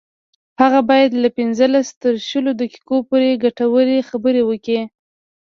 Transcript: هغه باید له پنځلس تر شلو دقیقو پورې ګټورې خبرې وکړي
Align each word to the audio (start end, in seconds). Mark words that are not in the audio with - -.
هغه 0.61 0.79
باید 0.89 1.11
له 1.23 1.29
پنځلس 1.37 1.87
تر 2.01 2.13
شلو 2.29 2.51
دقیقو 2.61 2.97
پورې 3.09 3.39
ګټورې 3.43 3.99
خبرې 4.09 4.41
وکړي 4.45 4.81